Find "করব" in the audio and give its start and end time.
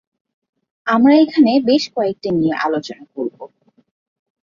3.13-3.37